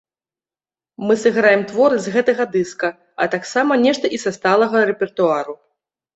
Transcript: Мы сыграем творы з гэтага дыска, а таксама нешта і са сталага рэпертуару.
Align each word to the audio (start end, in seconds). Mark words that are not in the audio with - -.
Мы 1.09 1.17
сыграем 1.23 1.61
творы 1.71 1.99
з 2.05 2.13
гэтага 2.15 2.47
дыска, 2.57 2.89
а 3.25 3.29
таксама 3.35 3.79
нешта 3.85 4.05
і 4.19 4.23
са 4.27 4.35
сталага 4.41 4.77
рэпертуару. 4.93 5.53